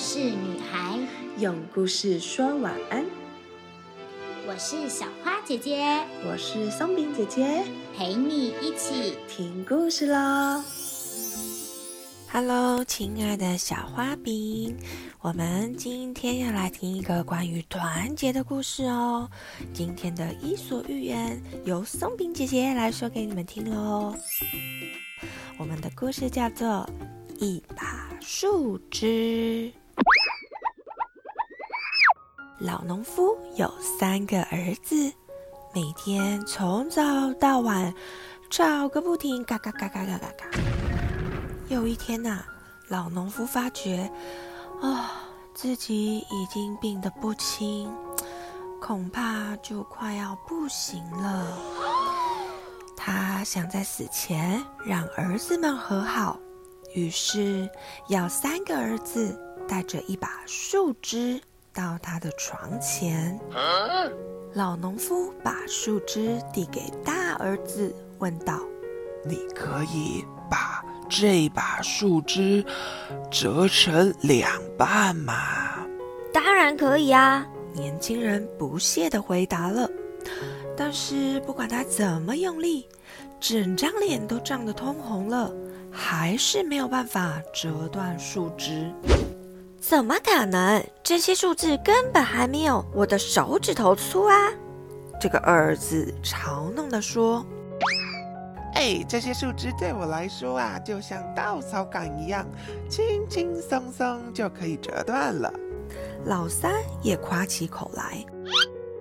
[0.00, 0.98] 事女孩，
[1.36, 3.04] 用故事说晚安。
[4.48, 5.84] 我是小花姐姐，
[6.26, 7.62] 我是松饼姐姐，
[7.94, 10.64] 陪你一起听故事喽。
[12.32, 14.74] Hello，亲爱的小花饼，
[15.20, 19.28] 我们今天要来听一个关于团结的故事哦。
[19.74, 24.16] 今天的伊索寓言由松饼姐姐来说给你们听喽。
[25.58, 26.88] 我们的故事叫做
[27.38, 29.70] 《一把树枝》。
[32.60, 35.10] 老农夫有三个儿子，
[35.72, 37.94] 每天从早到晚
[38.50, 40.44] 吵个不停，嘎嘎嘎嘎嘎嘎嘎。
[41.68, 42.44] 有一天呐，
[42.88, 44.10] 老农夫发觉，
[44.82, 45.22] 啊，
[45.54, 47.90] 自己已经病得不轻，
[48.78, 51.56] 恐怕就快要不行了。
[52.94, 56.38] 他想在死前让儿子们和好，
[56.94, 57.66] 于是
[58.08, 61.40] 要三个儿子带着一把树枝
[61.72, 63.38] 到他的床前。
[64.54, 68.60] 老农夫把树枝递给大儿子，问道
[69.24, 72.64] ：“你可以把？”这把树枝
[73.32, 74.48] 折成两
[74.78, 75.84] 半吗？
[76.32, 77.44] 当然可以啊！
[77.72, 79.90] 年轻人不屑地回答了。
[80.76, 82.86] 但是不管他怎么用力，
[83.40, 85.52] 整张脸都涨得通红了，
[85.90, 88.88] 还是没有办法折断树枝。
[89.80, 90.84] 怎么可能？
[91.02, 94.36] 这些树枝根本还没有我的手指头粗啊！
[95.20, 97.44] 这个儿子嘲弄地说。
[98.74, 102.46] 哎，这些树枝对我来说啊，就像稻草杆一样，
[102.88, 105.52] 轻轻松松就可以折断了。
[106.26, 106.72] 老三
[107.02, 108.24] 也夸起口来。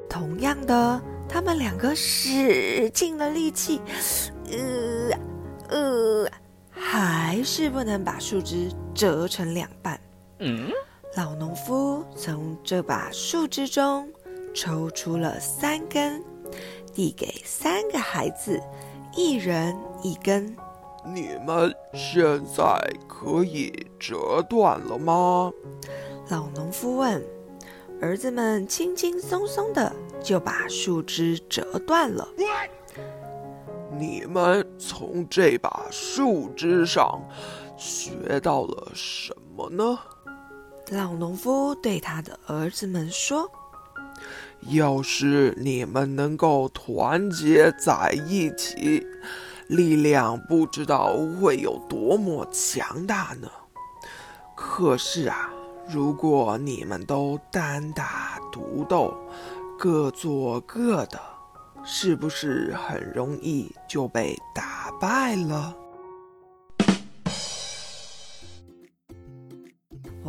[0.10, 3.80] 同样的，他们两个使尽了力气，
[4.50, 5.12] 呃
[5.70, 6.32] 呃，
[6.72, 10.00] 还是不能把树枝折成两半。
[10.42, 10.72] 嗯，
[11.18, 14.10] 老农夫从这把树枝中
[14.54, 16.24] 抽出了三根，
[16.94, 18.58] 递给三个孩子。
[19.16, 20.56] 一人一根，
[21.04, 22.64] 你们现在
[23.08, 25.52] 可以折断了吗？
[26.30, 27.22] 老农夫问。
[28.02, 29.94] 儿子们轻轻松松的
[30.24, 32.26] 就把树枝折断了。
[33.98, 37.22] 你们从这把树枝上
[37.76, 40.00] 学到了什么呢？
[40.92, 43.50] 老农夫对他的儿子们说。
[44.72, 49.06] 要是你们能够团结在一起，
[49.68, 53.48] 力量不知道会有多么强大呢。
[54.56, 55.50] 可是啊，
[55.88, 59.14] 如果你们都单打独斗，
[59.78, 61.18] 各做各的，
[61.86, 65.74] 是不是很容易就被打败了？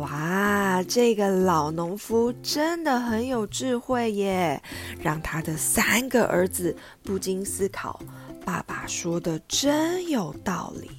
[0.01, 4.59] 哇，这个老农夫真的很有智慧耶，
[4.99, 8.01] 让他的三个儿子不禁思考：
[8.43, 10.89] 爸爸说的真有道理。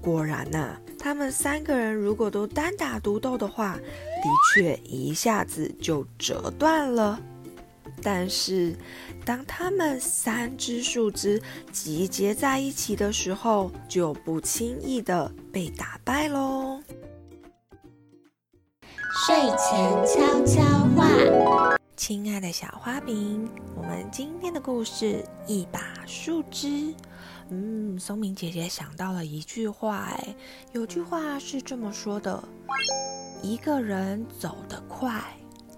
[0.00, 7.20] 果然呐，他们三个人如果都单打独斗的话，的确一下子就折断了。
[8.02, 8.74] 但是，
[9.26, 16.80] 当他们三只树枝集结在一起的时候，就不轻易的被打败喽。
[19.40, 20.62] 睡前悄悄
[20.96, 26.92] 话，亲爱的小花饼，我们今天的故事一把树枝。
[27.48, 30.34] 嗯，松明姐姐想到了一句话，哎，
[30.72, 32.42] 有句话是这么说的：
[33.40, 35.22] 一个人走得快，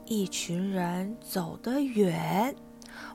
[0.06, 2.56] 一群人走得远。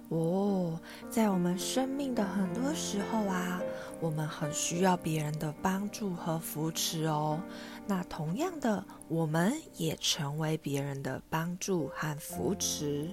[0.09, 0.79] 哦，
[1.09, 3.59] 在我们生命的很多时候啊，
[4.00, 7.41] 我们很需要别人的帮助和扶持哦。
[7.88, 13.09] 那同样的，我们也成为别人的帮助和扶持。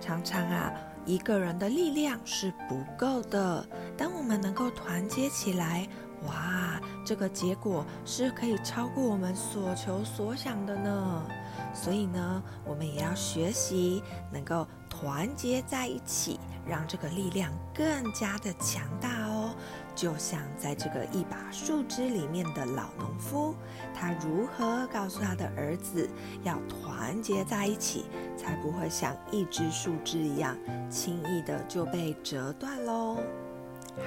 [0.00, 0.72] 常常啊，
[1.04, 3.66] 一个人的力量是不够的。
[3.96, 5.88] 当我们能够团结起来，
[6.26, 11.26] 哇，这个结果是可以超过我们所求所想的呢。
[11.72, 14.00] 所以呢，我们也要学习
[14.32, 14.64] 能够。
[15.04, 19.54] 团结在一起，让这个力量更加的强大哦。
[19.94, 23.54] 就像在这个一把树枝里面的老农夫，
[23.94, 26.08] 他如何告诉他的儿子
[26.42, 30.56] 要团结在一起，才不会像一只树枝一样
[30.88, 33.18] 轻易的就被折断喽？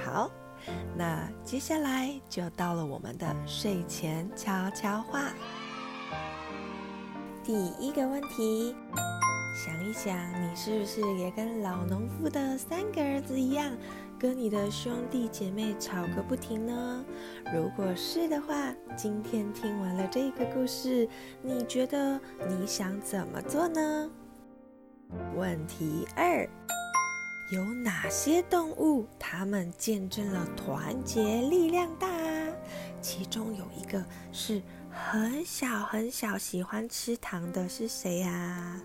[0.04, 0.28] 好，
[0.96, 5.30] 那接下来就到了我们的睡前悄悄话。
[7.44, 8.74] 第一个问题。
[9.58, 13.76] 想一想，你是不是也跟老农夫的三个儿子一样，
[14.16, 17.04] 跟你的兄弟姐妹吵个不停呢？
[17.52, 21.08] 如果是的话，今天听完了这个故事，
[21.42, 24.08] 你觉得你想怎么做呢？
[25.34, 26.48] 问题二：
[27.52, 32.06] 有哪些动物它们见证了团结力量大？
[33.00, 38.80] 其中有一个是很小很小，喜欢吃糖的是谁呀？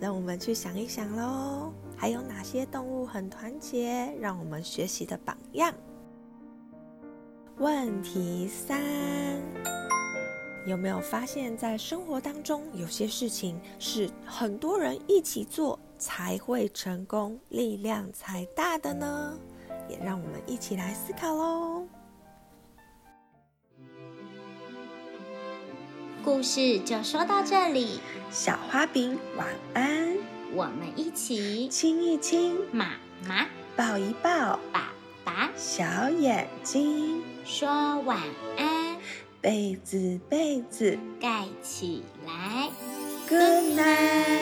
[0.00, 1.72] 让我们去想一想喽。
[1.96, 5.72] 还有哪些动物很团结，让我们学习的榜样？
[7.58, 8.78] 问题三：
[10.66, 19.38] 有没有发现，在生活当中，有些事情是很多人一起做才会成功，力量才大的呢？
[19.88, 21.86] 也让我们一起来思考喽。
[26.26, 28.00] 故事就说到这里，
[28.32, 30.16] 小花饼晚安，
[30.52, 32.94] 我们一起亲一亲，妈
[33.28, 33.46] 妈
[33.76, 34.92] 抱一抱，爸
[35.24, 37.68] 爸小眼睛，说
[38.00, 38.18] 晚
[38.58, 38.96] 安，
[39.40, 42.70] 被子被子盖起来。
[43.28, 44.35] ，Good night。